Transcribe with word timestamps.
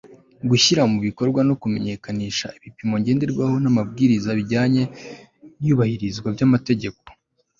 gushyira 0.49 0.81
mu 0.91 0.97
bikorwa 1.07 1.39
no 1.47 1.53
kumenyekanisha 1.61 2.47
ibipimo 2.57 2.95
ngenderwaho 3.01 3.55
n'amabwiriza 3.63 4.29
bijyanye 4.39 4.83
n'iyubahirizwa 5.59 6.27
ry'amategeko 6.35 7.01